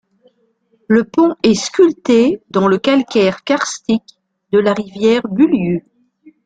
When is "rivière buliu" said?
4.73-5.85